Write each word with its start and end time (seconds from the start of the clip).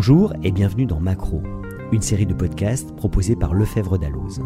Bonjour 0.00 0.32
et 0.44 0.52
bienvenue 0.52 0.86
dans 0.86 1.00
Macro, 1.00 1.42
une 1.90 2.02
série 2.02 2.24
de 2.24 2.32
podcasts 2.32 2.94
proposée 2.94 3.34
par 3.34 3.52
Lefebvre 3.52 3.98
Dalloz. 3.98 4.40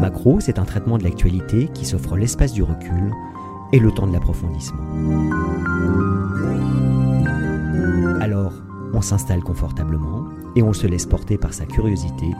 Macro, 0.00 0.40
c'est 0.40 0.58
un 0.58 0.64
traitement 0.64 0.96
de 0.96 1.04
l'actualité 1.04 1.68
qui 1.74 1.84
s'offre 1.84 2.16
l'espace 2.16 2.54
du 2.54 2.62
recul 2.62 3.12
et 3.74 3.80
le 3.80 3.90
temps 3.90 4.06
de 4.06 4.14
l'approfondissement. 4.14 4.82
Alors, 8.22 8.54
on 8.94 9.02
s'installe 9.02 9.42
confortablement 9.42 10.24
et 10.56 10.62
on 10.62 10.72
se 10.72 10.86
laisse 10.86 11.04
porter 11.04 11.36
par 11.36 11.52
sa 11.52 11.66
curiosité 11.66 12.30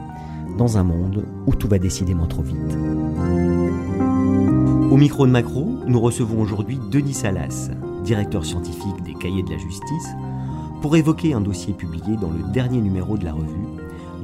dans 0.56 0.78
un 0.78 0.84
monde 0.84 1.26
où 1.46 1.54
tout 1.54 1.68
va 1.68 1.78
décidément 1.78 2.28
trop 2.28 2.40
vite. 2.40 2.78
Au 4.90 4.96
micro 4.96 5.26
de 5.26 5.32
Macro, 5.32 5.80
nous 5.86 6.00
recevons 6.00 6.40
aujourd'hui 6.40 6.80
Denis 6.90 7.12
Salas, 7.12 7.68
directeur 8.08 8.42
scientifique 8.42 9.02
des 9.04 9.12
Cahiers 9.12 9.42
de 9.42 9.50
la 9.50 9.58
Justice, 9.58 10.08
pour 10.80 10.96
évoquer 10.96 11.34
un 11.34 11.42
dossier 11.42 11.74
publié 11.74 12.16
dans 12.16 12.30
le 12.30 12.42
dernier 12.54 12.80
numéro 12.80 13.18
de 13.18 13.24
la 13.26 13.34
revue, 13.34 13.68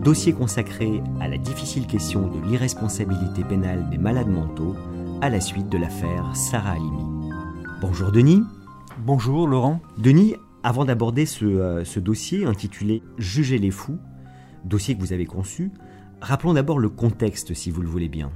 dossier 0.02 0.33
consacré 0.33 1.02
à 1.20 1.29
la 1.29 1.37
difficile 1.37 1.87
question 1.87 2.28
de 2.28 2.48
l'irresponsabilité 2.48 3.45
pénale 3.45 3.91
des 3.91 3.98
malades 3.98 4.30
mentaux 4.30 4.75
à 5.20 5.28
la 5.28 5.39
suite 5.39 5.69
de 5.69 5.77
l'affaire 5.77 6.34
Sarah 6.34 6.73
Halimi. 6.73 7.30
Bonjour 7.83 8.11
Denis. 8.11 8.42
Bonjour 9.05 9.47
Laurent. 9.47 9.83
Denis, 9.98 10.34
avant 10.62 10.87
d'aborder 10.87 11.27
ce, 11.27 11.45
euh, 11.45 11.84
ce 11.84 12.01
dossier 12.01 12.47
intitulé 12.47 13.03
Juger 13.19 13.59
les 13.59 13.70
fous, 13.70 13.98
dossier 14.64 14.95
que 14.95 15.01
vous 15.01 15.12
avez 15.12 15.27
conçu, 15.27 15.73
rappelons 16.23 16.55
d'abord 16.55 16.78
le 16.78 16.89
contexte 16.89 17.53
si 17.53 17.70
vous 17.70 17.83
le 17.83 17.89
voulez 17.89 18.09
bien. 18.09 18.30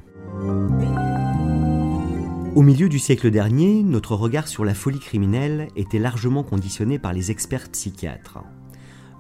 Au 2.54 2.62
milieu 2.62 2.88
du 2.88 2.98
siècle 2.98 3.30
dernier, 3.30 3.82
notre 3.82 4.14
regard 4.14 4.48
sur 4.48 4.64
la 4.64 4.74
folie 4.74 4.98
criminelle 4.98 5.68
était 5.76 5.98
largement 5.98 6.42
conditionné 6.42 6.98
par 6.98 7.12
les 7.12 7.30
experts 7.30 7.68
psychiatres. 7.68 8.38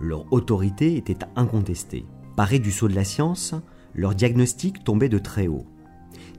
Leur 0.00 0.32
autorité 0.32 0.96
était 0.96 1.18
incontestée. 1.36 2.06
Parés 2.36 2.58
du 2.58 2.72
sceau 2.72 2.88
de 2.88 2.94
la 2.94 3.04
science, 3.04 3.54
leur 3.94 4.14
diagnostic 4.14 4.82
tombait 4.82 5.10
de 5.10 5.18
très 5.18 5.46
haut. 5.46 5.66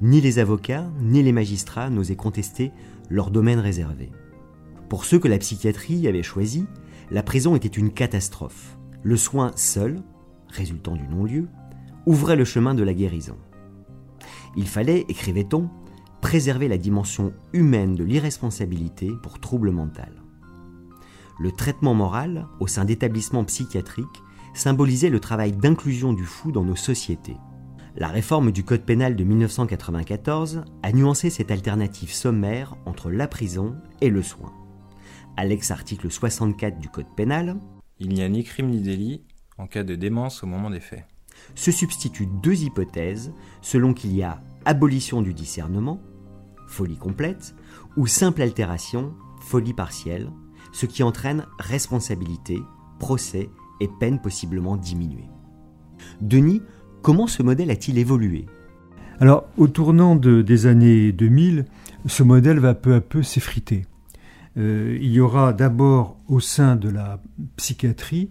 Ni 0.01 0.19
les 0.19 0.39
avocats, 0.39 0.89
ni 0.99 1.21
les 1.21 1.31
magistrats 1.31 1.89
n'osaient 1.89 2.15
contester 2.15 2.71
leur 3.09 3.31
domaine 3.31 3.59
réservé. 3.59 4.11
Pour 4.89 5.05
ceux 5.05 5.19
que 5.19 5.27
la 5.27 5.37
psychiatrie 5.37 6.07
avait 6.07 6.23
choisi, 6.23 6.65
la 7.11 7.23
prison 7.23 7.55
était 7.55 7.67
une 7.67 7.91
catastrophe. 7.91 8.77
Le 9.03 9.15
soin 9.15 9.51
seul, 9.55 10.01
résultant 10.47 10.95
du 10.95 11.07
non-lieu, 11.07 11.47
ouvrait 12.05 12.35
le 12.35 12.45
chemin 12.45 12.73
de 12.73 12.83
la 12.83 12.93
guérison. 12.93 13.37
Il 14.57 14.67
fallait, 14.67 15.05
écrivait-on, 15.07 15.69
préserver 16.29 16.67
la 16.67 16.77
dimension 16.77 17.33
humaine 17.53 17.95
de 17.95 18.03
l'irresponsabilité 18.03 19.09
pour 19.23 19.39
trouble 19.39 19.71
mental. 19.71 20.11
Le 21.39 21.51
traitement 21.51 21.95
moral, 21.95 22.45
au 22.59 22.67
sein 22.67 22.85
d'établissements 22.85 23.45
psychiatriques, 23.45 24.21
symbolisait 24.53 25.09
le 25.09 25.19
travail 25.19 25.53
d'inclusion 25.53 26.13
du 26.13 26.25
fou 26.25 26.51
dans 26.51 26.63
nos 26.63 26.75
sociétés. 26.75 27.37
La 27.95 28.09
réforme 28.09 28.51
du 28.51 28.63
Code 28.63 28.83
pénal 28.83 29.15
de 29.15 29.23
1994 29.23 30.65
a 30.83 30.91
nuancé 30.91 31.31
cette 31.31 31.49
alternative 31.49 32.13
sommaire 32.13 32.75
entre 32.85 33.09
la 33.09 33.27
prison 33.27 33.75
et 33.99 34.11
le 34.11 34.21
soin. 34.21 34.53
À 35.35 35.45
l'ex-article 35.45 36.11
64 36.11 36.77
du 36.77 36.89
Code 36.89 37.09
pénal, 37.17 37.59
Il 37.97 38.09
n'y 38.09 38.21
a 38.21 38.29
ni 38.29 38.43
crime 38.43 38.69
ni 38.69 38.81
délit 38.81 39.23
en 39.57 39.65
cas 39.65 39.83
de 39.83 39.95
démence 39.95 40.43
au 40.43 40.45
moment 40.45 40.69
des 40.69 40.79
faits. 40.79 41.07
se 41.55 41.71
substituent 41.71 42.29
deux 42.43 42.61
hypothèses 42.61 43.33
selon 43.63 43.95
qu'il 43.95 44.13
y 44.15 44.21
a 44.21 44.43
abolition 44.65 45.23
du 45.23 45.33
discernement, 45.33 45.99
folie 46.69 46.97
complète, 46.97 47.55
ou 47.97 48.07
simple 48.07 48.41
altération, 48.41 49.13
folie 49.41 49.73
partielle, 49.73 50.29
ce 50.71 50.85
qui 50.85 51.03
entraîne 51.03 51.45
responsabilité, 51.57 52.59
procès 52.99 53.49
et 53.81 53.89
peine 53.99 54.21
possiblement 54.21 54.77
diminuée. 54.77 55.27
Denis, 56.21 56.61
comment 57.01 57.27
ce 57.27 57.43
modèle 57.43 57.71
a-t-il 57.71 57.97
évolué? 57.97 58.45
Alors, 59.19 59.45
au 59.57 59.67
tournant 59.67 60.15
de- 60.15 60.41
des 60.41 60.65
années 60.65 61.11
2000, 61.11 61.65
ce 62.05 62.23
modèle 62.23 62.59
va 62.59 62.73
peu 62.73 62.93
à 62.93 63.01
peu 63.01 63.23
s'effriter. 63.23 63.85
Euh, 64.57 64.97
il 65.01 65.11
y 65.11 65.19
aura 65.19 65.53
d'abord 65.53 66.17
au 66.27 66.39
sein 66.39 66.75
de 66.75 66.89
la 66.89 67.21
psychiatrie 67.57 68.29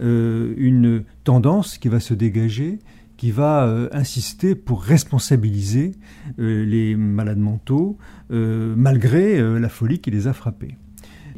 euh, 0.00 0.52
une 0.58 1.04
tendance 1.24 1.78
qui 1.78 1.88
va 1.88 2.00
se 2.00 2.12
dégager, 2.12 2.78
qui 3.16 3.30
va 3.30 3.64
euh, 3.64 3.88
insister 3.92 4.54
pour 4.54 4.82
responsabiliser 4.82 5.92
euh, 6.38 6.64
les 6.64 6.96
malades 6.96 7.38
mentaux, 7.38 7.98
euh, 8.30 8.74
malgré 8.76 9.40
la 9.58 9.68
folie 9.68 10.00
qui 10.00 10.10
les 10.10 10.26
a 10.26 10.32
frappés. 10.32 10.76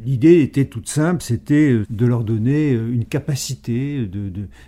L'idée 0.05 0.41
était 0.43 0.67
toute 0.67 0.89
simple, 0.89 1.23
c'était 1.23 1.83
de 1.89 2.07
leur 2.07 2.25
donner 2.25 2.71
une 2.71 3.05
capacité, 3.05 4.09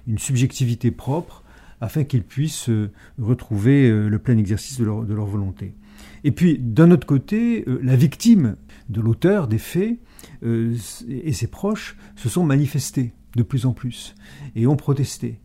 une 0.06 0.18
subjectivité 0.18 0.90
propre, 0.90 1.44
afin 1.80 2.04
qu'ils 2.04 2.24
puissent 2.24 2.68
retrouver 3.18 3.90
le 3.90 4.18
plein 4.18 4.36
exercice 4.36 4.78
de 4.78 4.84
leur, 4.84 5.04
de 5.04 5.14
leur 5.14 5.26
volonté. 5.26 5.74
Et 6.24 6.32
puis, 6.32 6.58
d'un 6.58 6.90
autre 6.90 7.06
côté, 7.06 7.64
la 7.82 7.96
victime 7.96 8.56
de 8.88 9.00
l'auteur 9.00 9.46
des 9.46 9.58
faits 9.58 9.98
et 10.42 11.32
ses 11.32 11.46
proches 11.46 11.96
se 12.16 12.28
sont 12.28 12.44
manifestés 12.44 13.12
de 13.36 13.42
plus 13.42 13.66
en 13.66 13.72
plus 13.72 14.14
et 14.56 14.66
ont 14.66 14.76
protesté 14.76 15.40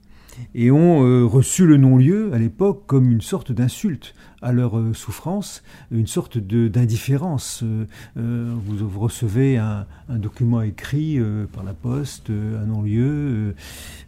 et 0.54 0.72
ont 0.72 1.04
euh, 1.04 1.26
reçu 1.26 1.66
le 1.66 1.78
non-lieu 1.78 2.34
à 2.34 2.38
l'époque 2.38 2.84
comme 2.86 3.12
une 3.12 3.22
sorte 3.22 3.52
d'insulte 3.52 4.14
à 4.42 4.52
leur 4.52 4.78
euh, 4.78 4.94
souffrance, 4.94 5.64
une 5.92 6.08
sorte 6.08 6.38
d'indifférence. 6.38 7.64
Euh, 7.64 8.54
vous, 8.66 9.00
recevez 9.00 9.58
un, 9.58 9.86
document 10.10 10.62
écrit 10.62 11.20
par 11.54 11.64
la 11.64 11.74
poste, 11.74 12.30
un 12.30 12.66
non-lieu, 12.66 13.56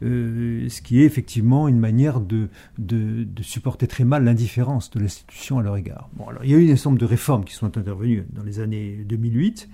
ce 0.02 0.82
qui 0.82 1.02
est 1.02 1.06
effectivement 1.06 1.68
une 1.68 1.80
manière 1.80 2.20
de, 2.20 2.50
de, 2.78 3.26
supporter 3.42 3.88
très 3.88 4.04
mal 4.04 4.24
l'indifférence 4.24 4.92
de 4.92 5.00
l'institution 5.00 5.60
à 5.60 5.64
leur 5.64 5.78
égard. 5.78 6.10
Bon, 6.14 6.28
alors, 6.28 6.44
il 6.44 6.52
y 6.52 6.54
a 6.54 6.58
eu 6.58 6.72
un 6.72 6.76
certain 6.76 6.98
de 6.98 7.06
réformes 7.06 7.44
qui 7.44 7.54
sont 7.54 7.78
intervenues 7.78 8.26
dans 8.34 8.44
les 8.44 8.60
années 8.60 9.04
2008. 9.08 9.68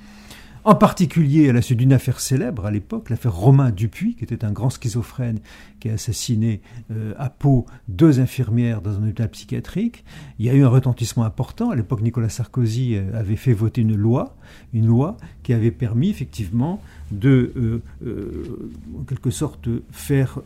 En 0.66 0.76
particulier 0.76 1.50
à 1.50 1.54
la 1.54 1.62
suite 1.62 1.80
d'une 1.80 1.92
affaire 1.92 2.22
célèbre 2.22 2.66
à 2.66 2.72
l'époque, 2.72 3.10
l'affaire 3.10 3.36
Romain 3.36 3.70
Dupuis, 3.70 4.16
qui 4.16 4.24
était 4.24 4.46
un 4.46 4.54
grand 4.54 4.70
schizophrène 4.70 5.40
qui 5.82 5.90
a 5.90 5.94
assassiné 5.94 6.62
euh, 6.90 7.14
à 7.18 7.30
Pau 7.30 7.66
deux 7.90 8.22
infirmières 8.22 8.82
dans 8.82 8.98
un 8.98 9.04
hôpital 9.04 9.30
psychiatrique. 9.30 10.06
Il 10.40 10.46
y 10.46 10.50
a 10.50 10.54
eu 10.54 10.64
un 10.64 10.70
retentissement 10.70 11.26
important. 11.26 11.72
À 11.72 11.76
l'époque, 11.76 12.02
Nicolas 12.02 12.30
Sarkozy 12.30 12.96
euh, 12.96 13.20
avait 13.20 13.36
fait 13.36 13.52
voter 13.52 13.82
une 13.82 13.98
loi, 13.98 14.38
une 14.74 14.86
loi 14.86 15.18
qui 15.44 15.52
avait 15.52 15.72
permis 15.72 16.10
effectivement 16.10 16.82
de, 17.12 17.82
euh, 18.06 18.72
en 18.98 19.04
quelque 19.04 19.32
sorte, 19.32 19.68
faire 19.92 20.40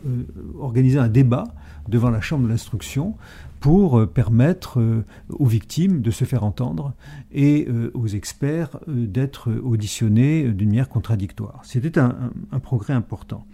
organiser 0.58 0.98
un 0.98 1.08
débat 1.08 1.44
devant 1.88 2.10
la 2.10 2.20
Chambre 2.20 2.44
de 2.44 2.48
l'instruction 2.48 3.16
pour 3.60 3.98
euh, 3.98 4.06
permettre 4.06 4.80
euh, 4.80 5.04
aux 5.30 5.46
victimes 5.46 6.00
de 6.00 6.10
se 6.10 6.24
faire 6.24 6.44
entendre 6.44 6.94
et 7.32 7.66
euh, 7.68 7.90
aux 7.94 8.06
experts 8.06 8.78
d'être 8.86 9.52
auditionnés 9.62 10.44
d'une 10.48 10.68
manière 10.68 10.88
contradictoire. 10.88 11.60
C'était 11.64 11.98
un, 11.98 12.30
progrès 12.62 12.92
important. 12.92 13.46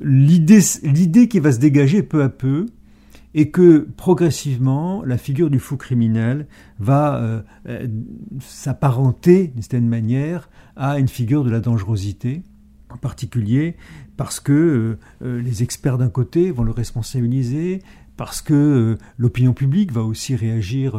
L'idée 0.00 1.28
qui 1.28 1.38
va 1.38 1.52
se 1.52 1.58
dégager 1.58 2.02
peu 2.02 2.22
à 2.22 2.28
peu 2.28 2.66
est 3.34 3.50
que 3.50 3.88
progressivement, 3.96 5.04
la 5.04 5.16
figure 5.16 5.48
du 5.48 5.58
fou 5.58 5.76
criminel 5.76 6.46
va 6.80 7.44
s'apparenter 8.40 9.48
d'une 9.48 9.62
certaine 9.62 9.88
manière 9.88 10.50
à 10.76 10.98
une 10.98 11.08
figure 11.08 11.44
de 11.44 11.50
la 11.50 11.60
dangerosité, 11.60 12.42
en 12.92 12.96
particulier 12.96 13.76
parce 14.16 14.40
que 14.40 14.52
euh, 14.52 14.98
euh, 15.24 15.42
les 15.42 15.62
experts 15.62 15.98
d'un 15.98 16.08
côté 16.08 16.50
vont 16.50 16.62
le 16.62 16.70
responsabiliser, 16.70 17.82
parce 18.16 18.42
que 18.42 18.52
euh, 18.52 18.98
l'opinion 19.16 19.54
publique 19.54 19.90
va 19.90 20.02
aussi 20.02 20.36
réagir 20.36 20.96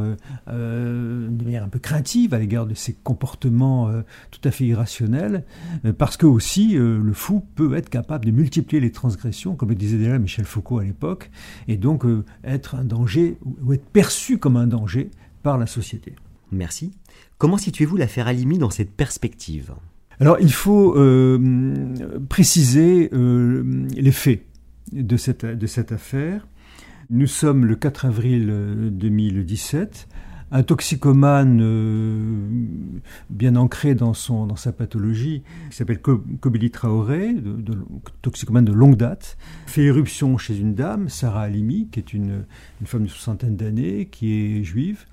de 0.47 1.44
manière 1.44 1.63
un 1.63 1.69
peu 1.69 1.79
craintive 1.79 2.33
à 2.33 2.39
l'égard 2.39 2.65
de 2.65 2.73
ces 2.73 2.94
comportements 2.94 3.89
tout 4.31 4.41
à 4.44 4.51
fait 4.51 4.65
irrationnels, 4.65 5.45
parce 5.97 6.18
que 6.18 6.25
aussi 6.25 6.73
le 6.73 7.13
fou 7.13 7.45
peut 7.56 7.75
être 7.75 7.89
capable 7.89 8.25
de 8.25 8.31
multiplier 8.31 8.81
les 8.81 8.91
transgressions, 8.91 9.56
comme 9.56 9.69
le 9.69 9.75
disait 9.75 9.97
déjà 9.97 10.18
Michel 10.18 10.45
Foucault 10.45 10.79
à 10.79 10.83
l'époque, 10.83 11.29
et 11.68 11.77
donc 11.77 12.03
être 12.44 12.75
un 12.75 12.83
danger 12.83 13.38
ou 13.62 13.73
être 13.73 13.85
perçu 13.85 14.39
comme 14.39 14.57
un 14.57 14.68
danger 14.68 15.12
par 15.44 15.57
la 15.57 15.68
société. 15.68 16.15
Merci. 16.51 16.91
Comment 17.38 17.57
situez-vous 17.57 17.95
l'affaire 17.95 18.27
Halimi 18.27 18.57
dans 18.57 18.69
cette 18.69 18.91
perspective? 18.91 19.73
Alors 20.19 20.38
il 20.39 20.54
faut 20.54 20.95
euh, 20.95 21.39
préciser 22.30 23.10
euh, 23.13 23.88
les 23.95 24.12
faits 24.12 24.45
de 24.92 25.18
cette, 25.18 25.92
affaire. 25.92 26.48
Nous 27.10 27.27
sommes 27.27 27.65
le 27.65 27.75
4 27.75 28.06
avril 28.06 28.48
euh, 28.50 28.89
2017. 28.89 30.07
Un 30.56 30.62
toxicomane 30.62 31.62
euh, 31.63 32.48
bien 33.31 33.56
ancré 33.56 33.95
dans, 33.95 34.13
sa 34.13 34.71
pathologie, 34.71 35.42
qui 35.71 35.75
s'appelle 35.75 36.00
Ko- 36.00 36.24
Kobili 36.42 36.69
Traoré, 36.69 37.36
toxicomane 38.21 38.66
de 38.66 38.71
longue 38.71 38.95
date, 38.95 39.36
fait 39.66 39.81
éruption 39.86 40.38
chez 40.38 40.56
une 40.56 40.75
dame, 40.75 41.09
Sarah 41.09 41.42
Halimi, 41.42 41.88
qui 41.92 42.00
est 42.00 42.13
une 42.13 42.45
femme 42.86 43.06
de 43.06 43.07
soixantaine 43.07 43.56
d'années, 43.56 44.09
qui 44.12 44.31
est 44.31 44.63
juive, 44.63 45.06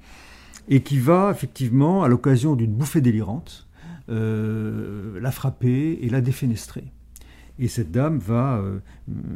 et 0.68 0.82
qui 0.82 0.98
va 0.98 1.30
effectivement, 1.30 2.02
à 2.04 2.08
l'occasion 2.08 2.54
d'une 2.54 2.74
bouffée 2.74 3.00
délirante, 3.00 3.66
la 4.10 5.30
frapper 5.30 5.98
et 6.02 6.08
la 6.08 6.20
défenestrer. 6.20 6.84
Et 7.58 7.68
cette 7.68 7.90
dame 7.90 8.18
va, 8.18 8.62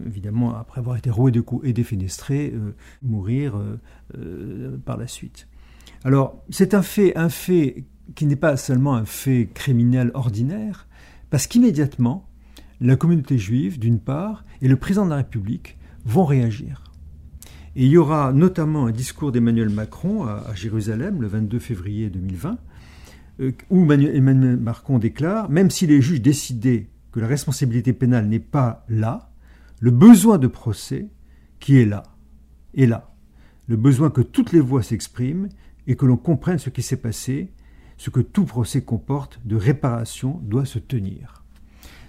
évidemment, 0.06 0.56
après 0.56 0.80
avoir 0.80 0.96
été 0.96 1.10
rouée 1.10 1.30
de 1.30 1.40
coups 1.40 1.66
et 1.68 1.72
défenestrée, 1.72 2.54
mourir 3.02 3.54
par 4.84 4.96
la 4.96 5.06
suite. 5.06 5.46
Alors, 6.04 6.42
c'est 6.50 6.74
un 6.74 6.82
fait, 6.82 7.16
un 7.16 7.28
fait 7.28 7.84
qui 8.14 8.26
n'est 8.26 8.36
pas 8.36 8.56
seulement 8.56 8.94
un 8.94 9.04
fait 9.04 9.48
criminel 9.52 10.10
ordinaire, 10.14 10.86
parce 11.30 11.46
qu'immédiatement, 11.46 12.28
la 12.80 12.96
communauté 12.96 13.38
juive, 13.38 13.78
d'une 13.78 13.98
part, 13.98 14.44
et 14.60 14.68
le 14.68 14.76
président 14.76 15.04
de 15.04 15.10
la 15.10 15.16
République 15.16 15.78
vont 16.04 16.24
réagir. 16.24 16.84
Et 17.76 17.86
il 17.86 17.90
y 17.90 17.96
aura 17.96 18.32
notamment 18.32 18.86
un 18.86 18.92
discours 18.92 19.32
d'Emmanuel 19.32 19.68
Macron 19.68 20.24
à, 20.24 20.54
Jérusalem 20.54 21.22
le 21.22 21.28
22 21.28 21.58
février 21.58 22.10
2020, 22.10 22.50
euh, 22.50 22.54
où 23.70 23.92
Emmanuel 23.92 24.56
Macron 24.56 24.98
déclare 24.98 25.50
Même 25.50 25.70
si 25.70 25.86
les 25.86 26.00
juges 26.00 26.20
décidaient 26.20 26.88
que 27.12 27.20
la 27.20 27.26
responsabilité 27.26 27.92
pénale 27.92 28.26
n'est 28.26 28.38
pas 28.38 28.84
là, 28.88 29.31
le 29.81 29.90
besoin 29.90 30.38
de 30.38 30.46
procès 30.46 31.08
qui 31.60 31.78
est 31.78 31.84
là, 31.84 32.02
est 32.75 32.86
là. 32.86 33.14
Le 33.66 33.76
besoin 33.76 34.10
que 34.10 34.20
toutes 34.20 34.52
les 34.52 34.60
voix 34.60 34.82
s'expriment 34.82 35.48
et 35.86 35.96
que 35.96 36.06
l'on 36.06 36.16
comprenne 36.16 36.58
ce 36.58 36.70
qui 36.70 36.82
s'est 36.82 36.96
passé, 36.96 37.52
ce 37.96 38.10
que 38.10 38.20
tout 38.20 38.44
procès 38.44 38.82
comporte 38.82 39.40
de 39.44 39.56
réparation 39.56 40.40
doit 40.42 40.64
se 40.64 40.78
tenir. 40.78 41.44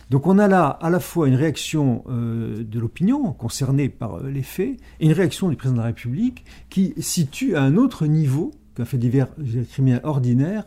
Donc 0.10 0.28
on 0.28 0.38
a 0.38 0.48
là 0.48 0.68
à 0.68 0.90
la 0.90 1.00
fois 1.00 1.28
une 1.28 1.36
réaction 1.36 2.04
euh, 2.10 2.64
de 2.64 2.80
l'opinion 2.80 3.34
concernée 3.34 3.90
par 3.90 4.16
euh, 4.16 4.30
les 4.30 4.44
faits 4.44 4.78
et 5.00 5.06
une 5.06 5.14
réaction 5.14 5.50
du 5.50 5.56
président 5.56 5.78
de 5.78 5.82
la 5.82 5.88
République 5.88 6.46
qui 6.70 6.94
situe 7.00 7.56
à 7.56 7.64
un 7.64 7.76
autre 7.76 8.06
niveau 8.06 8.52
qu'un 8.76 8.86
fait 8.86 8.98
divers 8.98 9.28
criminel 9.72 10.02
ordinaire 10.04 10.66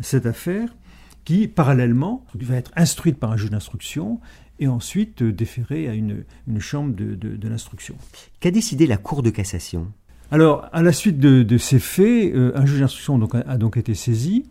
cette 0.00 0.26
affaire 0.26 0.74
qui 1.24 1.48
parallèlement 1.48 2.24
va 2.34 2.56
être 2.56 2.72
instruite 2.76 3.18
par 3.18 3.32
un 3.32 3.36
juge 3.36 3.50
d'instruction 3.50 4.20
et 4.58 4.68
ensuite 4.68 5.22
euh, 5.22 5.32
déférée 5.32 5.88
à 5.88 5.94
une, 5.94 6.24
chambre 6.58 6.94
de, 6.94 7.48
l'instruction. 7.48 7.94
Qu'a 8.40 8.50
décidé 8.50 8.86
la 8.86 8.96
Cour 8.96 9.22
de 9.22 9.30
cassation? 9.30 9.88
Alors 10.30 10.68
à 10.72 10.82
la 10.82 10.92
suite 10.92 11.18
de, 11.18 11.58
ces 11.58 11.78
faits, 11.78 12.34
un 12.34 12.64
juge 12.66 12.80
d'instruction 12.80 13.20
a 13.32 13.56
donc 13.56 13.76
été 13.76 13.94
saisi. 13.94 14.44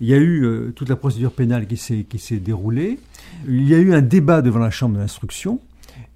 Il 0.00 0.08
y 0.08 0.14
a 0.14 0.18
eu 0.18 0.44
euh, 0.44 0.72
toute 0.74 0.88
la 0.88 0.96
procédure 0.96 1.32
pénale 1.32 1.66
qui 1.66 1.76
s'est 1.76 2.36
déroulée. 2.38 2.98
Il 3.46 3.68
y 3.68 3.74
a 3.74 3.78
eu 3.78 3.94
un 3.94 4.02
débat 4.02 4.42
devant 4.42 4.58
la 4.58 4.70
Chambre 4.70 4.96
de 4.96 5.00
l'instruction. 5.00 5.60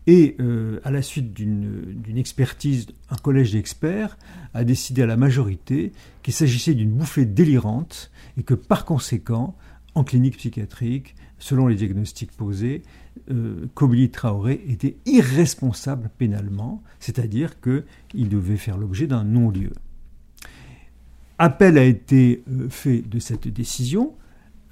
Et 0.07 0.37
euh, 0.41 0.81
à 0.85 0.91
la 0.91 1.01
suite 1.01 1.33
d'une 1.33 2.17
expertise, 2.17 2.87
un 3.11 3.17
collège 3.17 3.53
d'experts 3.53 4.19
a 4.53 4.65
décidé 4.65 5.03
à 5.03 5.07
la 5.07 5.17
majorité 5.17 5.93
qu'il 6.23 6.35
s'agissait 6.35 6.75
d'une 6.75 6.91
bouffée 6.91 7.25
délirante 7.25 8.11
et 8.37 8.43
que 8.43 8.55
par 8.55 8.85
conséquent, 8.85 9.57
en 9.95 10.05
clinique 10.05 10.39
psychiatrique, 10.39 11.15
selon 11.39 11.67
les 11.67 11.75
diagnostics 11.75 12.33
posés, 12.33 12.83
euh, 13.31 13.67
Traoré 14.13 14.65
était 14.69 14.97
irresponsable 15.07 16.11
pénalement, 16.17 16.83
c'est-à-dire 17.01 17.61
qu'il 17.61 18.29
devait 18.29 18.57
faire 18.57 18.79
l'objet 18.79 19.07
d'un 19.07 19.25
non-lieu. 19.25 19.73
Appel 21.39 21.79
a 21.79 21.85
été 21.85 22.43
euh, 22.49 22.69
fait 22.69 23.03
de 23.03 23.19
cette 23.19 23.49
décision, 23.49 24.15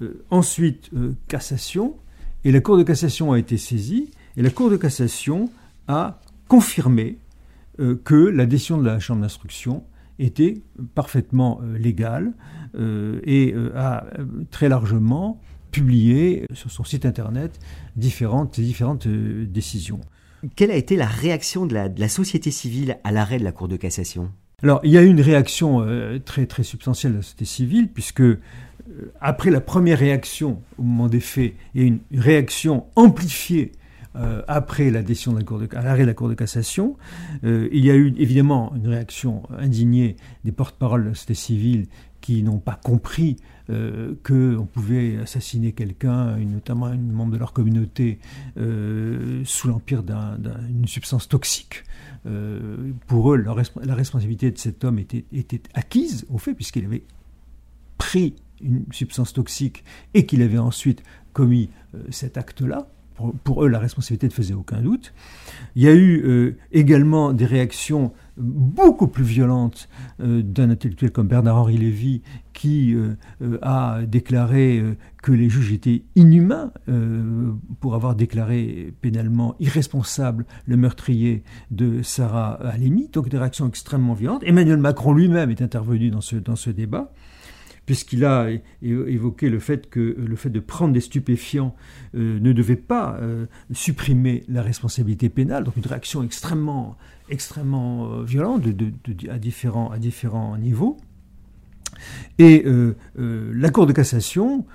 euh, 0.01 0.23
ensuite 0.29 0.89
cassation, 1.27 1.95
et 2.43 2.51
la 2.51 2.61
Cour 2.61 2.77
de 2.77 2.83
cassation 2.83 3.33
a 3.33 3.39
été 3.39 3.57
saisie, 3.57 4.09
et 4.37 4.41
la 4.41 4.49
Cour 4.49 4.69
de 4.69 4.77
cassation 4.77 5.49
a 5.87 6.19
confirmé 6.47 7.17
que 8.03 8.15
la 8.15 8.45
décision 8.45 8.77
de 8.77 8.85
la 8.85 8.99
Chambre 8.99 9.21
d'instruction 9.21 9.83
était 10.19 10.61
parfaitement 10.93 11.61
légale 11.79 12.33
et 12.77 13.55
a 13.75 14.05
très 14.51 14.69
largement 14.69 15.39
publié 15.71 16.45
sur 16.53 16.69
son 16.69 16.83
site 16.83 17.05
internet 17.05 17.59
différentes, 17.95 18.59
différentes 18.59 19.07
décisions. 19.07 20.01
Quelle 20.55 20.71
a 20.71 20.75
été 20.75 20.95
la 20.95 21.07
réaction 21.07 21.65
de 21.65 21.73
la 21.73 22.09
société 22.09 22.51
civile 22.51 22.97
à 23.03 23.11
l'arrêt 23.11 23.39
de 23.39 23.43
la 23.43 23.51
Cour 23.51 23.67
de 23.67 23.77
cassation? 23.77 24.31
Alors, 24.63 24.79
il 24.83 24.91
y 24.91 24.97
a 24.97 25.01
eu 25.01 25.07
une 25.07 25.21
réaction 25.21 25.81
euh, 25.81 26.19
très, 26.19 26.45
très 26.45 26.63
substantielle 26.63 27.13
de 27.13 27.17
la 27.17 27.23
société 27.23 27.45
civile, 27.45 27.87
puisque 27.87 28.21
euh, 28.21 28.39
après 29.19 29.49
la 29.49 29.59
première 29.59 29.97
réaction 29.97 30.61
au 30.77 30.83
moment 30.83 31.07
des 31.07 31.19
faits, 31.19 31.53
il 31.73 31.81
y 31.81 31.83
a 31.83 31.87
une 31.87 31.99
réaction 32.13 32.85
amplifiée 32.95 33.71
euh, 34.15 34.41
après 34.47 34.91
la 34.91 34.99
à 34.99 35.81
l'arrêt 35.81 36.01
de 36.03 36.07
la 36.07 36.13
Cour 36.13 36.29
de 36.29 36.33
cassation. 36.33 36.97
il 37.43 37.85
y 37.85 37.91
a 37.91 37.95
eu 37.95 38.13
évidemment 38.17 38.73
une 38.75 38.87
réaction 38.87 39.43
indignée 39.57 40.15
des 40.43 40.51
porte-paroles 40.51 41.03
de 41.03 41.09
la 41.09 41.15
société 41.15 41.33
civile 41.33 41.87
qui 42.19 42.43
n'ont 42.43 42.59
pas 42.59 42.79
compris 42.83 43.37
euh, 43.69 44.13
qu'on 44.23 44.65
pouvait 44.65 45.17
assassiner 45.17 45.71
quelqu'un, 45.71 46.37
notamment 46.37 46.85
un 46.85 46.97
membre 46.97 47.33
de 47.33 47.37
leur 47.37 47.53
communauté, 47.53 48.19
sous 48.55 49.67
l'empire 49.67 50.03
d'une 50.03 50.87
substance 50.87 51.27
toxique. 51.27 51.83
Euh, 52.27 52.91
pour 53.07 53.33
eux, 53.33 53.37
la, 53.37 53.53
responsabilité 53.95 54.51
de 54.51 54.57
cet 54.57 54.83
homme 54.83 54.99
était, 54.99 55.25
acquise 55.73 56.25
au 56.29 56.37
fait, 56.37 56.53
puisqu'il 56.53 56.85
avait 56.85 57.03
pris 57.97 58.35
une 58.61 58.85
substance 58.91 59.33
toxique 59.33 59.83
et 60.13 60.25
qu'il 60.25 60.41
avait 60.43 60.59
ensuite 60.59 61.01
commis 61.33 61.69
euh, 61.95 62.03
cet 62.09 62.37
acte-là. 62.37 62.87
Pour, 63.43 63.63
eux, 63.63 63.67
la 63.67 63.79
responsabilité 63.79 64.27
ne 64.27 64.31
faisait 64.31 64.53
aucun 64.53 64.81
doute. 64.81 65.13
Il 65.75 65.83
y 65.83 65.87
a 65.87 65.93
eu 65.93 66.21
euh, 66.25 66.57
également 66.71 67.33
des 67.33 67.45
réactions 67.45 68.11
beaucoup 68.37 69.07
plus 69.07 69.23
violente 69.23 69.89
euh, 70.19 70.41
d'un 70.41 70.69
intellectuel 70.69 71.11
comme 71.11 71.27
Bernard-Henri 71.27 71.77
Lévy, 71.77 72.21
qui 72.53 72.93
euh, 72.93 73.15
a 73.61 74.01
déclaré 74.05 74.83
que 75.21 75.31
les 75.31 75.49
juges 75.49 75.71
étaient 75.71 76.03
inhumains 76.15 76.71
pour 77.79 77.95
avoir 77.95 78.15
déclaré 78.15 78.93
pénalement 79.01 79.55
irresponsable 79.59 80.45
le 80.65 80.77
meurtrier 80.77 81.43
de 81.69 82.01
Sarah 82.01 82.53
Halimi. 82.53 83.09
Donc 83.11 83.29
des 83.29 83.37
réactions 83.37 83.67
extrêmement 83.67 84.13
violentes. 84.13 84.43
Emmanuel 84.45 84.77
Macron 84.77 85.13
lui-même 85.13 85.49
est 85.49 85.61
intervenu 85.61 86.09
dans 86.09 86.21
ce, 86.21 86.35
dans 86.35 86.55
ce 86.55 86.69
débat 86.69 87.13
puisqu'il 87.85 88.23
a 88.25 88.47
évoqué 88.81 89.49
le 89.49 89.59
fait 89.59 89.89
que 89.89 89.99
le 89.99 90.35
fait 90.35 90.49
de 90.49 90.59
prendre 90.59 90.93
des 90.93 91.01
stupéfiants 91.01 91.75
ne 92.13 92.53
devait 92.53 92.75
pas 92.75 93.19
supprimer 93.73 94.43
la 94.47 94.61
responsabilité 94.61 95.29
pénale, 95.29 95.63
donc 95.63 95.75
une 95.75 95.85
réaction 95.85 96.23
extrêmement 96.23 96.97
extrêmement 97.31 98.11
euh, 98.11 98.23
violent 98.23 98.59
à, 99.29 99.39
différents, 99.39 100.57
niveaux. 100.57 100.97
Et 102.37 102.63
euh, 102.65 102.95
euh, 103.17 103.51
la 103.55 103.69
Cour 103.69 103.87
de 103.87 103.93
cassation, 103.93 104.65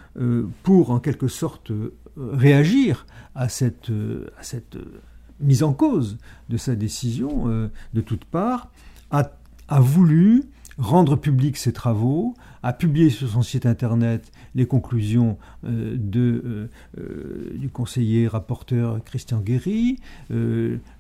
pour 0.63 0.91
en 0.91 0.99
quelque 0.99 1.29
sorte 1.29 1.71
réagir 2.17 3.07
à 3.35 3.49
cette, 3.49 3.91
mise 5.39 5.63
en 5.63 5.75
cause 5.75 6.17
de 6.49 6.57
sa 6.57 6.75
décision 6.75 7.47
de 7.93 8.01
toutes 8.01 8.25
parts, 8.25 8.71
a 9.11 9.81
voulu 9.81 10.45
rendre 10.79 11.17
public 11.17 11.57
ses 11.57 11.73
travaux, 11.73 12.35
a 12.63 12.73
publié 12.73 13.11
sur 13.11 13.29
son 13.29 13.43
site 13.43 13.65
internet 13.65 14.31
les 14.55 14.67
conclusions 14.67 15.39
euh, 15.65 15.97
euh, 16.17 16.69
euh, 16.99 17.53
du 17.55 17.69
conseiller 17.69 18.29
rapporteur 18.29 19.03
Christian 19.05 19.41
Guéry. 19.41 19.99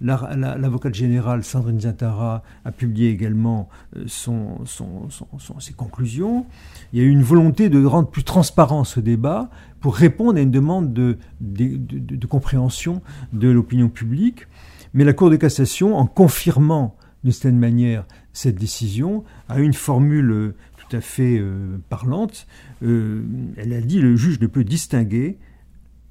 L'avocate 0.01 0.95
générale 0.95 1.45
Sandrine 1.45 1.81
Zantara 1.81 2.43
a 2.65 2.73
publié 2.73 3.11
également 3.11 3.69
ses 4.07 5.73
conclusions. 5.77 6.47
Il 6.93 7.01
y 7.01 7.03
a 7.03 7.05
eu 7.05 7.11
une 7.11 7.23
volonté 7.23 7.69
de 7.69 7.85
rendre 7.85 8.09
plus 8.09 8.25
transparent 8.25 8.85
ce 8.85 9.01
débat 9.01 9.51
pour 9.81 9.97
répondre 9.97 10.39
à 10.39 10.41
une 10.41 10.51
demande 10.51 10.93
de, 10.93 11.19
de, 11.41 11.77
de 11.77 12.27
compréhension 12.27 13.03
de 13.33 13.49
l'opinion 13.49 13.89
publique. 13.89 14.47
Mais 14.95 15.05
la 15.05 15.13
Cour 15.13 15.29
de 15.31 15.37
cassation, 15.37 15.97
en 15.97 16.07
confirmant 16.07 16.96
d'une 17.23 17.33
certaine 17.33 17.59
manière 17.59 18.07
cette 18.33 18.57
décision, 18.57 19.25
a 19.49 19.59
une 19.61 19.73
formule 19.73 20.31
euh, 20.31 20.55
tout 20.77 20.97
à 20.97 21.01
fait 21.01 21.39
euh, 21.39 21.79
parlante. 21.89 22.47
Euh, 22.83 23.25
elle 23.57 23.73
a 23.73 23.81
dit 23.81 24.01
le 24.01 24.17
juge 24.17 24.41
ne 24.41 24.47
peut 24.47 24.65
distinguer 24.65 25.39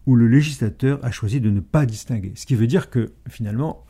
où 0.08 0.16
le 0.16 0.28
législateur 0.28 1.04
a 1.04 1.12
choisi 1.12 1.42
de 1.42 1.50
ne 1.50 1.60
pas 1.60 1.86
distinguer. 1.86 2.34
Ce 2.36 2.46
qui 2.46 2.56
veut 2.56 2.68
dire 2.68 2.92
que 2.92 3.14
finalement, 3.28 3.86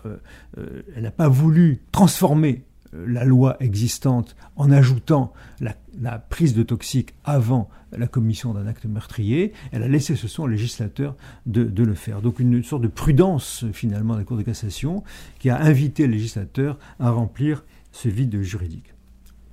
elle 0.55 1.03
n'a 1.03 1.11
pas 1.11 1.27
voulu 1.27 1.81
transformer 1.91 2.63
la 3.07 3.25
loi 3.25 3.57
existante 3.59 4.35
en 4.55 4.71
ajoutant 4.71 5.33
la, 5.59 6.19
prise 6.19 6.53
de 6.53 6.63
toxique 6.63 7.13
avant 7.23 7.69
la 7.91 8.07
commission 8.07 8.53
d'un 8.53 8.67
acte 8.67 8.85
meurtrier, 8.85 9.53
elle 9.71 9.83
a 9.83 9.87
laissé 9.87 10.15
ce 10.15 10.27
soin 10.27 10.45
au 10.45 10.47
législateur 10.47 11.15
de, 11.45 11.63
de, 11.63 11.83
le 11.83 11.93
faire. 11.93 12.21
Donc 12.21 12.39
une 12.39 12.63
sorte 12.63 12.81
de 12.81 12.87
prudence 12.87 13.65
finalement 13.73 14.13
de 14.13 14.19
la 14.19 14.25
Cour 14.25 14.37
de 14.37 14.43
cassation 14.43 15.03
qui 15.39 15.49
a 15.49 15.61
invité 15.61 16.05
le 16.05 16.13
législateur 16.13 16.77
à 16.99 17.11
remplir 17.11 17.63
ce 17.91 18.09
vide 18.09 18.41
juridique. 18.41 18.93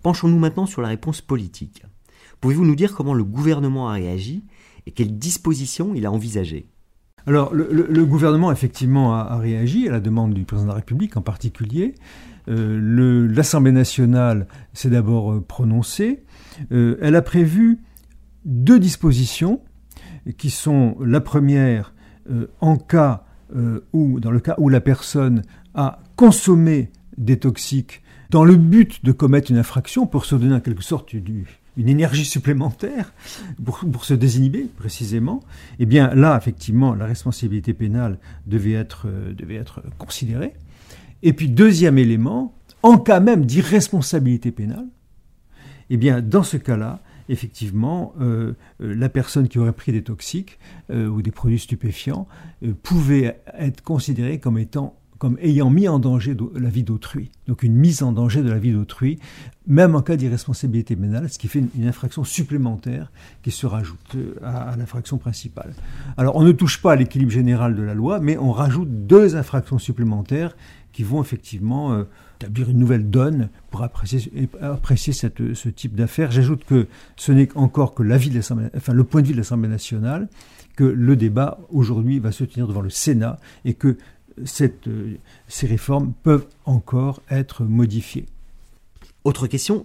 Penchons-nous 0.03 0.39
maintenant 0.39 0.67
sur 0.67 0.83
la 0.83 0.89
réponse 0.89 1.21
politique. 1.21 1.85
Pouvez-vous 2.41 2.65
nous 2.65 2.75
dire 2.75 2.95
comment 2.95 3.15
le 3.15 3.23
gouvernement 3.23 3.89
a 3.89 3.93
réagi 3.93 4.45
et 4.87 4.91
quelles 4.91 5.17
dispositions 5.17 5.95
il 5.95 6.07
a 6.07 6.13
envisagées? 6.13 6.67
Alors, 7.27 7.55
le, 7.55 8.05
gouvernement, 8.05 8.51
effectivement, 8.51 9.15
a, 9.15 9.39
réagi 9.39 9.87
à 9.89 9.93
la 9.93 10.01
demande 10.01 10.35
du 10.35 10.45
président 10.45 10.67
de 10.67 10.73
la 10.73 10.77
République 10.77 11.17
en 11.17 11.23
particulier. 11.23 11.95
Euh, 12.49 13.29
L'Assemblée 13.35 13.73
nationale 13.73 14.47
s'est 14.73 14.91
d'abord 14.91 15.33
euh, 15.33 15.41
prononcée. 15.41 16.25
Euh, 16.73 16.97
elle 17.01 17.17
a 17.17 17.23
prévu 17.23 17.79
deux 18.45 18.79
dispositions 18.79 19.61
qui 20.37 20.51
sont 20.51 20.97
la 21.01 21.21
première 21.21 21.95
en 22.61 22.77
cas 22.77 23.25
où, 23.93 24.21
dans 24.21 24.31
le 24.31 24.39
cas 24.39 24.55
où 24.59 24.69
la 24.69 24.81
personne 24.81 25.43
a 25.75 25.99
consommé 26.15 26.91
des 27.19 27.39
toxiques 27.39 28.03
dans 28.31 28.45
le 28.45 28.55
but 28.55 29.05
de 29.05 29.13
commettre 29.13 29.51
une 29.51 29.59
infraction 29.59 30.07
pour 30.07 30.25
se 30.25 30.37
donner 30.37 30.55
en 30.55 30.61
quelque 30.61 30.83
sorte 30.83 31.13
une 31.13 31.89
énergie 31.89 32.25
supplémentaire 32.25 33.13
pour, 33.65 34.05
se 34.05 34.15
désinhiber 34.15 34.69
précisément, 34.77 35.41
eh 35.81 35.87
bien 35.87 36.15
là, 36.15 36.37
effectivement, 36.37 36.95
la 36.95 37.07
responsabilité 37.07 37.75
pénale 37.75 38.19
devait 38.47 38.73
être 38.73 39.09
considérée. 39.99 40.55
Et 41.23 41.33
puis, 41.33 41.49
deuxième 41.49 41.99
élément, 41.99 42.55
en 42.83 42.99
cas 42.99 43.21
même 43.21 43.47
d'irresponsabilité 43.47 44.51
pénale, 44.51 44.87
eh 45.91 45.97
bien, 45.97 46.21
dans 46.21 46.43
ce 46.43 46.57
cas-là, 46.57 47.03
effectivement, 47.29 48.15
euh, 48.21 48.55
euh, 48.81 48.95
la 48.95 49.09
personne 49.09 49.49
qui 49.49 49.59
aurait 49.59 49.73
pris 49.73 49.93
des 49.93 50.03
toxiques 50.03 50.59
ou 50.91 51.23
des 51.23 51.31
produits 51.31 51.59
stupéfiants 51.59 52.27
pouvait 52.83 53.41
être 53.59 53.83
considérée 53.83 54.41
comme 54.41 54.59
étant 54.59 54.99
comme 55.23 55.39
ayant 55.41 55.71
mis 55.71 55.87
en 55.87 56.01
danger 56.01 56.37
la 56.57 56.69
vie 56.69 56.83
d'autrui. 56.83 57.31
Donc 57.47 57.63
une 57.63 57.77
mise 57.77 58.03
en 58.03 58.11
danger 58.11 58.43
de 58.43 58.51
la 58.51 58.59
vie 58.59 58.73
d'autrui, 58.73 59.21
même 59.69 59.95
en 59.95 60.03
cas 60.03 60.17
d'irresponsabilité 60.17 60.97
pénale, 60.97 61.29
ce 61.31 61.39
qui 61.39 61.47
fait 61.47 61.63
une, 61.77 61.87
infraction 61.87 62.25
supplémentaire 62.25 63.13
qui 63.45 63.53
se 63.53 63.65
rajoute 63.65 64.17
euh, 64.17 64.35
à, 64.43 64.75
l'infraction 64.77 65.19
principale. 65.19 65.75
Alors 66.17 66.35
on 66.35 66.43
ne 66.43 66.51
touche 66.51 66.83
pas 66.83 66.95
à 66.95 66.97
l'équilibre 66.97 67.31
général 67.31 67.77
de 67.77 67.83
la 67.83 67.95
loi, 67.95 68.19
mais 68.19 68.37
on 68.37 68.51
rajoute 68.51 69.07
deux 69.07 69.37
infractions 69.37 69.79
supplémentaires 69.79 70.57
qui 70.93 71.03
vont 71.03 71.23
effectivement 71.23 71.93
euh, 71.93 72.05
établir 72.41 72.71
une 72.71 72.79
nouvelle 72.79 73.09
donne 73.11 73.49
pour 73.71 73.83
apprécier, 73.83 74.49
apprécier 74.61 75.13
cette, 75.13 75.55
ce 75.55 75.69
type 75.69 75.95
d'affaires. 75.95 76.31
J'ajoute 76.31 76.65
que 76.65 76.87
ce 77.17 77.33
n'est 77.33 77.49
encore 77.57 77.95
que 77.95 78.03
l'avis 78.03 78.31
de 78.31 78.41
enfin 78.77 78.93
le 78.93 79.05
point 79.05 79.23
de 79.23 79.27
vue 79.29 79.33
de 79.33 79.39
l'Assemblée 79.39 79.69
nationale, 79.69 80.29
que 80.77 80.85
le 80.85 81.17
débat 81.17 81.59
aujourd'hui 81.71 82.19
va 82.19 82.33
se 82.33 82.45
tenir 82.45 82.67
devant 82.67 82.81
le 82.81 82.91
Sénat 82.91 83.39
et 83.65 83.75
que 83.75 83.97
cette, 84.45 84.89
euh, 84.89 85.17
ces 85.49 85.67
réformes 85.67 86.13
peuvent 86.23 86.47
encore 86.65 87.23
être 87.31 87.65
modifiées. 87.65 88.27
Autre 89.25 89.47
question, 89.47 89.85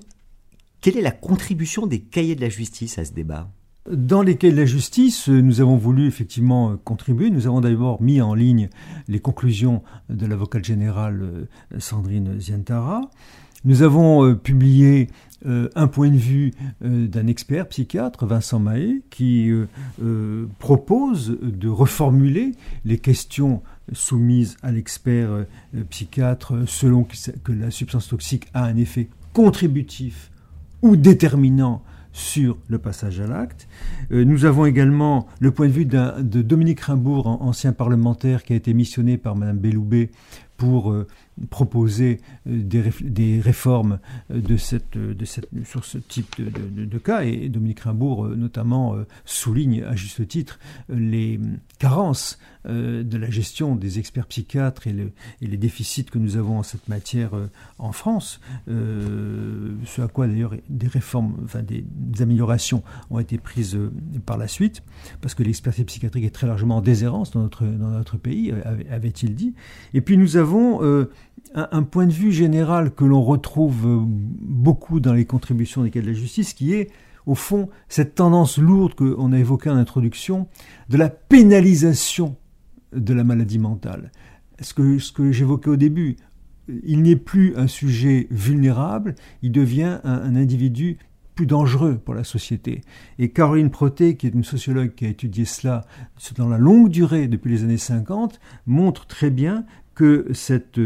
quelle 0.81 0.97
est 0.97 1.01
la 1.01 1.11
contribution 1.11 1.87
des 1.87 1.99
cahiers 1.99 2.35
de 2.35 2.41
la 2.41 2.49
justice 2.49 2.97
à 2.97 3.05
ce 3.05 3.11
débat? 3.11 3.49
Dans 3.91 4.21
les 4.21 4.35
cahiers 4.35 4.53
de 4.53 4.59
la 4.59 4.65
justice, 4.65 5.29
nous 5.29 5.61
avons 5.61 5.77
voulu 5.77 6.07
effectivement 6.07 6.77
contribuer. 6.77 7.29
Nous 7.29 7.47
avons 7.47 7.61
d'abord 7.61 8.01
mis 8.01 8.21
en 8.21 8.33
ligne 8.33 8.69
les 9.07 9.19
conclusions 9.19 9.81
de 10.09 10.25
l'avocate 10.25 10.65
générale 10.65 11.21
euh, 11.21 11.79
Sandrine 11.79 12.39
Zientara. 12.39 13.09
Nous 13.65 13.81
avons 13.81 14.25
euh, 14.25 14.35
publié 14.35 15.09
euh, 15.45 15.69
un 15.75 15.87
point 15.87 16.09
de 16.09 16.17
vue 16.17 16.53
euh, 16.83 17.07
d'un 17.07 17.27
expert 17.27 17.67
psychiatre, 17.67 18.25
Vincent 18.25 18.59
Mahé, 18.59 19.01
qui 19.09 19.51
propose 20.59 21.37
de 21.41 21.67
reformuler 21.67 22.53
les 22.85 22.97
questions 22.97 23.61
soumises 23.93 24.57
à 24.61 24.71
l'expert 24.71 25.45
psychiatre 25.89 26.67
selon 26.67 27.03
que, 27.03 27.51
la 27.51 27.71
substance 27.71 28.07
toxique 28.07 28.47
a 28.53 28.63
un 28.65 28.77
effet 28.77 29.09
contributif 29.33 30.31
ou 30.81 30.95
déterminant 30.95 31.83
sur 32.11 32.57
le 32.67 32.77
passage 32.77 33.19
à 33.19 33.27
l'acte. 33.27 33.67
nous 34.09 34.45
avons 34.45 34.65
également 34.65 35.27
le 35.39 35.51
point 35.51 35.67
de 35.67 35.71
vue 35.71 35.85
de 35.85 36.41
Dominique 36.41 36.81
Rimbourg, 36.81 37.27
ancien 37.27 37.73
parlementaire, 37.73 38.43
qui 38.43 38.53
a 38.53 38.55
été 38.55 38.73
missionné 38.73 39.17
par 39.17 39.35
Mme 39.35 39.57
Belloubet 39.57 40.09
pour 40.57 40.93
proposer 41.49 42.19
euh, 42.47 42.61
des, 42.63 43.41
réformes 43.41 43.99
euh, 44.31 44.41
de 44.41 44.57
cette, 44.57 44.97
de 44.97 45.25
cette, 45.25 45.49
sur 45.65 45.85
ce 45.85 45.97
type 45.97 46.35
de, 46.39 46.97
cas. 46.97 47.23
Et 47.23 47.49
Dominique 47.49 47.81
Rimbourg, 47.81 48.25
euh, 48.25 48.35
notamment, 48.35 48.95
souligne 49.25 49.83
à 49.83 49.95
juste 49.95 50.27
titre 50.27 50.59
les 50.89 51.39
carences 51.79 52.39
de 52.65 53.17
la 53.17 53.29
gestion 53.29 53.77
des 53.77 53.97
experts 53.97 54.27
psychiatres 54.27 54.87
et, 54.87 55.13
et, 55.41 55.47
les 55.47 55.55
déficits 55.55 56.03
que 56.03 56.17
nous 56.17 56.35
avons 56.35 56.59
en 56.59 56.63
cette 56.63 56.89
matière 56.89 57.31
en 57.77 57.93
France. 57.93 58.41
ce 58.67 60.01
à 60.01 60.07
quoi 60.09 60.27
d'ailleurs 60.27 60.53
des 60.67 60.87
réformes, 60.87 61.37
enfin 61.45 61.61
des, 61.61 61.85
améliorations 62.19 62.83
ont 63.09 63.19
été 63.19 63.37
prises 63.37 63.77
par 64.25 64.37
la 64.37 64.49
suite, 64.49 64.83
parce 65.21 65.33
que 65.33 65.43
l'expertise 65.43 65.85
psychiatrique 65.85 66.25
est 66.25 66.31
très 66.31 66.47
largement 66.47 66.77
en 66.77 66.81
déshérence 66.81 67.31
dans 67.31 67.41
notre, 67.41 67.63
dans 67.65 67.91
notre 67.91 68.17
pays, 68.17 68.53
avait-il 68.91 69.35
dit. 69.35 69.53
Et 69.93 70.01
puis 70.01 70.17
nous 70.17 70.35
avons 70.35 70.46
un, 71.53 71.83
point 71.83 72.05
de 72.05 72.13
vue 72.13 72.31
général 72.31 72.91
que 72.93 73.05
l'on 73.05 73.21
retrouve 73.21 73.87
euh, 73.87 73.99
beaucoup 74.01 74.99
dans 74.99 75.13
les 75.13 75.25
contributions 75.25 75.83
des 75.83 75.89
cas 75.89 76.01
de 76.01 76.07
la 76.07 76.13
justice, 76.13 76.53
qui 76.53 76.73
est, 76.73 76.89
au 77.25 77.35
fond, 77.35 77.69
cette 77.89 78.15
tendance 78.15 78.57
lourde 78.57 78.93
qu'on 78.95 79.31
a 79.33 79.39
évoquée 79.39 79.69
en 79.69 79.77
introduction, 79.77 80.47
de 80.89 80.97
la 80.97 81.09
pénalisation 81.09 82.35
de 82.93 83.13
la 83.13 83.23
maladie 83.23 83.59
mentale. 83.59 84.11
Ce 84.61 84.73
que, 84.73 84.99
ce 84.99 85.11
que 85.11 85.31
j'évoquais 85.31 85.69
au 85.69 85.75
début, 85.75 86.17
il 86.83 87.01
n'est 87.01 87.15
plus 87.15 87.55
un 87.55 87.67
sujet 87.67 88.27
vulnérable, 88.29 89.15
il 89.41 89.51
devient 89.51 89.99
un, 90.03 90.35
individu 90.35 90.97
plus 91.35 91.45
dangereux 91.45 91.99
pour 92.03 92.15
la 92.15 92.23
société. 92.23 92.81
Et 93.19 93.29
Caroline 93.29 93.69
Proté, 93.69 94.17
qui 94.17 94.25
est 94.25 94.31
une 94.31 94.43
sociologue 94.43 94.95
qui 94.95 95.05
a 95.05 95.09
étudié 95.09 95.45
cela 95.45 95.85
dans 96.35 96.49
la 96.49 96.57
longue 96.57 96.89
durée 96.89 97.27
depuis 97.27 97.51
les 97.51 97.63
années 97.63 97.77
50, 97.77 98.39
montre 98.65 99.05
très 99.05 99.29
bien 99.29 99.65
que 99.97 100.27
cette, 100.31 100.79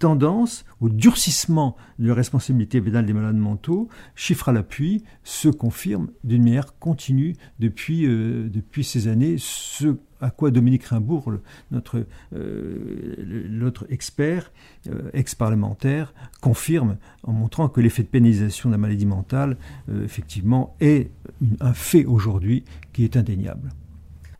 tendance 0.00 0.64
au 0.80 0.88
durcissement 0.88 1.76
de 2.00 2.08
la 2.08 2.14
responsabilité 2.14 2.80
pénale 2.80 3.06
des 3.06 3.12
malades 3.12 3.36
mentaux, 3.36 3.88
chiffre 4.16 4.48
à 4.48 4.52
l'appui, 4.52 5.04
se 5.22 5.48
confirme 5.48 6.08
d'une 6.24 6.42
manière 6.42 6.76
continue 6.80 7.36
depuis, 7.60 8.04
euh, 8.04 8.48
depuis 8.48 8.82
ces 8.82 9.06
années, 9.06 9.36
ce 9.38 9.96
à 10.20 10.30
quoi 10.30 10.50
Dominique 10.50 10.82
Rimbourg, 10.86 11.34
notre, 11.70 12.04
euh, 12.32 13.70
expert, 13.90 14.50
euh, 14.88 15.08
ex-parlementaire, 15.12 16.12
confirme 16.40 16.96
en 17.22 17.32
montrant 17.32 17.68
que 17.68 17.80
l'effet 17.80 18.02
de 18.02 18.08
pénalisation 18.08 18.70
de 18.70 18.74
la 18.74 18.78
maladie 18.78 19.06
mentale, 19.06 19.56
effectivement, 20.02 20.74
est 20.80 21.12
un 21.60 21.74
fait 21.74 22.04
aujourd'hui 22.04 22.64
qui 22.92 23.04
est 23.04 23.16
indéniable. 23.16 23.70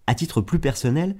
À 0.09 0.17
titre 0.17 0.41
plus 0.41 0.59
personnel, 0.59 1.15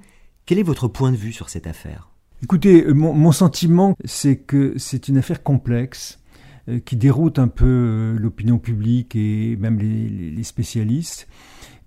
quel 0.45 0.59
est 0.59 0.63
votre 0.63 0.89
point 0.89 1.13
de 1.13 1.17
vue 1.17 1.31
sur 1.31 1.47
cette 1.47 1.65
affaire? 1.65 2.08
Écoutez, 2.41 2.85
euh, 2.85 2.93
mon, 2.93 3.31
sentiment, 3.33 3.97
c'est 4.05 4.37
que 4.37 4.73
c'est 4.77 5.09
une 5.09 5.17
affaire 5.17 5.43
complexe 5.43 6.19
euh, 6.69 6.79
qui 6.79 6.95
déroute 6.95 7.37
un 7.37 7.49
peu 7.49 7.65
euh, 7.65 8.17
l'opinion 8.17 8.59
publique 8.59 9.13
et 9.15 9.57
même 9.57 9.77
les, 9.77 10.43
spécialistes, 10.43 11.27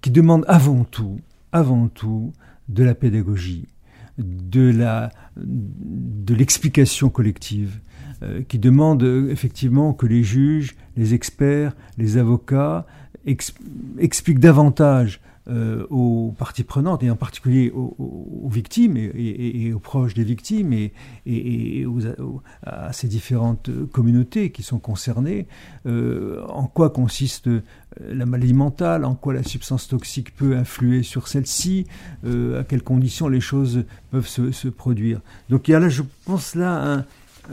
qui 0.03 0.11
demande 0.11 0.45
avant 0.49 0.85
tout, 0.85 1.21
avant 1.53 1.89
tout, 1.89 2.33
de 2.69 2.85
la 2.85 2.95
pédagogie, 2.95 3.67
de 4.19 5.15
l'explication 6.29 7.09
collective, 7.09 7.81
qui 8.47 8.59
demande 8.61 9.03
effectivement 9.03 9.95
que 9.95 10.07
les 10.07 10.23
juges, 10.23 10.77
les 10.97 11.13
experts, 11.13 11.75
les 11.99 12.19
avocats 12.19 12.87
expliquent 13.27 14.39
davantage 14.39 15.21
euh, 15.49 15.89
aux 15.91 16.33
parties 16.39 16.63
prenantes, 16.63 17.03
et 17.03 17.11
en 17.11 17.17
particulier 17.17 17.73
aux, 17.75 18.49
victimes 18.49 18.97
et, 18.97 19.73
aux 19.75 19.81
proches 19.81 20.15
des 20.15 20.23
victimes 20.23 20.73
et, 20.73 20.93
à 22.63 22.93
ces 22.93 23.09
différentes 23.09 23.69
communautés 23.91 24.53
qui 24.53 24.63
sont 24.63 24.79
concernées, 24.79 25.49
euh, 25.87 26.45
en 26.47 26.69
quoi 26.69 26.91
consiste 26.91 27.49
euh, 27.49 27.61
la 28.01 28.25
maladie 28.25 28.55
mentale, 28.55 29.05
en 29.05 29.17
quoi 29.17 29.35
la 29.35 29.43
substance 29.43 29.89
toxique 29.89 30.33
peut 30.37 30.57
influer 30.57 31.03
sur 31.03 31.27
celle-ci, 31.27 31.89
à 32.25 32.63
quelles 32.63 32.85
conditions 32.85 33.29
les 33.29 33.41
choses 33.41 33.85
peuvent 34.13 34.29
se, 34.29 34.69
produire? 34.69 35.21
Donc 35.51 35.67
là, 35.67 35.89
je 35.89 36.03
pense 36.25 36.55
là, 36.55 37.05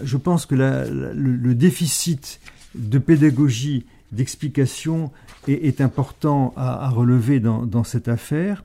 je 0.04 0.18
pense 0.18 0.46
que 0.46 0.54
le 0.54 1.56
déficit 1.56 2.40
de 2.76 3.00
pédagogie 3.00 3.86
d'explication 4.12 5.12
est, 5.48 5.82
important 5.82 6.54
à, 6.56 6.90
relever 6.90 7.40
dans, 7.40 7.84
cette 7.84 8.08
affaire. 8.08 8.64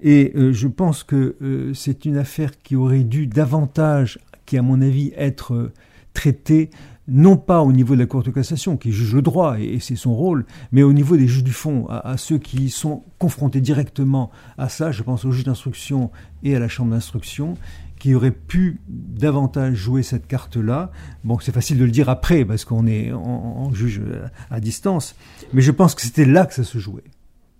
Et 0.00 0.32
euh, 0.36 0.52
je 0.52 0.68
pense 0.68 1.02
que 1.02 1.36
euh, 1.42 1.74
c'est 1.74 2.04
une 2.04 2.16
affaire 2.16 2.62
qui 2.62 2.76
aurait 2.76 3.02
dû 3.02 3.26
davantage, 3.26 4.20
qui 4.46 4.56
à 4.56 4.62
mon 4.62 4.80
avis, 4.80 5.12
être 5.16 5.54
euh, 5.54 5.72
traitée 6.14 6.70
non 7.08 7.38
pas 7.38 7.62
au 7.62 7.72
niveau 7.72 7.94
de 7.94 8.00
la 8.00 8.06
Cour 8.06 8.22
de 8.22 8.30
cassation, 8.30 8.76
qui 8.76 8.92
juge 8.92 9.14
le 9.14 9.22
droit, 9.22 9.58
et, 9.58 9.80
c'est 9.80 9.96
son 9.96 10.14
rôle, 10.14 10.44
mais 10.72 10.82
au 10.82 10.92
niveau 10.92 11.16
des 11.16 11.26
juges 11.26 11.42
du 11.42 11.52
fond, 11.52 11.86
à, 11.88 12.16
ceux 12.18 12.38
qui 12.38 12.68
sont 12.68 13.02
confrontés 13.18 13.62
directement 13.62 14.30
à 14.58 14.68
ça, 14.68 14.92
je 14.92 15.02
pense 15.02 15.24
aux 15.24 15.32
juges 15.32 15.44
d'instruction 15.44 16.10
et 16.42 16.54
à 16.54 16.58
la 16.58 16.68
chambre 16.68 16.90
d'instruction, 16.90 17.56
qui 17.98 18.14
aurait 18.14 18.30
pu 18.30 18.80
davantage 18.88 19.74
jouer 19.74 20.02
cette 20.02 20.26
carte-là. 20.26 20.90
Bon, 21.24 21.38
c'est 21.38 21.52
facile 21.52 21.78
de 21.78 21.84
le 21.84 21.90
dire 21.90 22.08
après 22.08 22.44
parce 22.44 22.64
qu'on 22.64 22.86
est 22.86 23.12
juge 23.72 24.00
à 24.50 24.60
distance, 24.60 25.14
mais 25.52 25.62
je 25.62 25.70
pense 25.70 25.94
que 25.94 26.02
c'était 26.02 26.24
là 26.24 26.46
que 26.46 26.54
ça 26.54 26.64
se 26.64 26.78
jouait. 26.78 27.04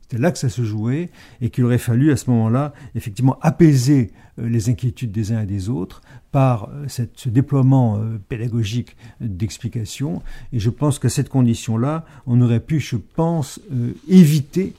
C'était 0.08 0.22
là 0.22 0.32
que 0.32 0.38
ça 0.38 0.48
se 0.48 0.62
jouait 0.62 1.10
et 1.42 1.50
qu'il 1.50 1.64
aurait 1.64 1.76
fallu 1.76 2.12
à 2.12 2.16
ce 2.16 2.30
moment-là 2.30 2.72
effectivement 2.94 3.38
apaiser 3.42 4.10
euh, 4.38 4.48
les 4.48 4.70
inquiétudes 4.70 5.12
des 5.12 5.32
uns 5.32 5.42
et 5.42 5.46
des 5.46 5.68
autres 5.68 6.00
par 6.32 6.70
euh, 6.70 6.86
ce 6.88 7.28
déploiement 7.28 7.98
euh, 7.98 8.18
pédagogique 8.28 8.96
d'explication. 9.20 10.22
Et 10.54 10.60
je 10.60 10.70
pense 10.70 10.98
qu'à 10.98 11.10
cette 11.10 11.28
condition-là, 11.28 12.06
on 12.26 12.40
aurait 12.40 12.60
pu, 12.60 12.80
je 12.80 12.96
pense, 12.96 13.60
éviter 14.08 14.74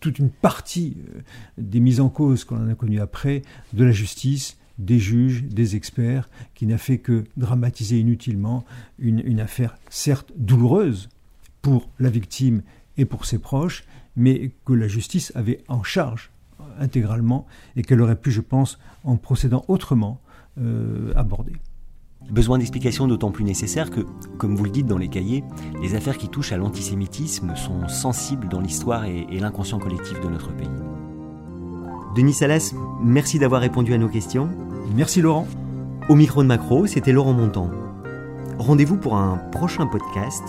toute 0.00 0.18
une 0.18 0.30
partie 0.30 0.96
des 1.56 1.80
mises 1.80 2.00
en 2.00 2.08
cause 2.08 2.44
qu'on 2.44 2.68
a 2.68 2.74
connues 2.74 3.00
après 3.00 3.42
de 3.72 3.84
la 3.84 3.92
justice, 3.92 4.56
des 4.78 4.98
juges, 4.98 5.44
des 5.44 5.76
experts, 5.76 6.28
qui 6.54 6.66
n'a 6.66 6.78
fait 6.78 6.98
que 6.98 7.24
dramatiser 7.36 7.98
inutilement 7.98 8.64
une, 8.98 9.40
affaire 9.40 9.76
certes 9.88 10.32
douloureuse 10.36 11.08
pour 11.62 11.90
la 11.98 12.10
victime 12.10 12.62
et 12.96 13.04
pour 13.04 13.24
ses 13.24 13.38
proches, 13.38 13.84
mais 14.16 14.52
que 14.64 14.72
la 14.72 14.88
justice 14.88 15.32
avait 15.34 15.62
en 15.68 15.82
charge 15.82 16.30
intégralement 16.78 17.46
et 17.76 17.82
qu'elle 17.82 18.00
aurait 18.00 18.16
pu, 18.16 18.30
je 18.30 18.40
pense, 18.40 18.78
en 19.04 19.16
procédant 19.16 19.64
autrement, 19.68 20.20
euh, 20.58 21.12
aborder. 21.16 21.52
Besoin 22.30 22.58
d'explications 22.58 23.06
d'autant 23.06 23.30
plus 23.30 23.44
nécessaire 23.44 23.90
que, 23.90 24.00
comme 24.38 24.56
vous 24.56 24.64
le 24.64 24.70
dites 24.70 24.86
dans 24.86 24.96
les 24.96 25.08
cahiers, 25.08 25.44
les 25.82 25.94
affaires 25.94 26.16
qui 26.16 26.28
touchent 26.28 26.52
à 26.52 26.56
l'antisémitisme 26.56 27.54
sont 27.54 27.86
sensibles 27.88 28.48
dans 28.48 28.60
l'histoire 28.60 29.04
et, 29.04 29.26
et 29.30 29.40
l'inconscient 29.40 29.78
collectif 29.78 30.18
de 30.20 30.28
notre 30.28 30.54
pays. 30.54 30.68
Denis 32.14 32.32
Salas, 32.32 32.72
merci 33.02 33.38
d'avoir 33.38 33.60
répondu 33.60 33.92
à 33.92 33.98
nos 33.98 34.08
questions. 34.08 34.48
Merci 34.92 35.22
Laurent. 35.22 35.46
Au 36.08 36.14
micro 36.14 36.42
de 36.42 36.48
Macro, 36.48 36.86
c'était 36.86 37.12
Laurent 37.12 37.32
Montant. 37.32 37.70
Rendez-vous 38.58 38.96
pour 38.96 39.16
un 39.16 39.38
prochain 39.50 39.86
podcast 39.86 40.42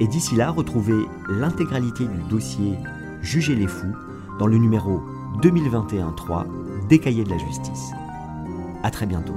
et 0.00 0.06
d'ici 0.06 0.34
là, 0.34 0.50
retrouvez 0.50 1.06
l'intégralité 1.28 2.04
du 2.04 2.18
dossier 2.28 2.74
Juger 3.20 3.56
les 3.56 3.66
fous 3.66 3.94
dans 4.38 4.46
le 4.46 4.58
numéro 4.58 5.00
2021-3 5.42 6.46
des 6.88 6.98
cahiers 6.98 7.24
de 7.24 7.30
la 7.30 7.38
justice. 7.38 7.90
À 8.82 8.90
très 8.90 9.06
bientôt. 9.06 9.34